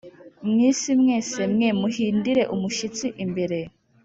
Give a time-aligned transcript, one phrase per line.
[0.45, 3.57] mu isi mwese mwe Muhindire umushyitsi imbere